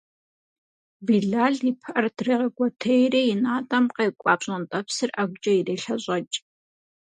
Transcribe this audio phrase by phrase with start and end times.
[1.05, 6.37] Билал и пыӏэр дрегъэкӏуэтейри и натӏэм къекӏуа пщӏантӏэпсыр ӏэгукӏэ ирелъэщӏэкӏ.